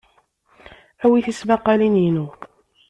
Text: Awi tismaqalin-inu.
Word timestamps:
Awi 1.03 1.19
tismaqalin-inu. 1.25 2.27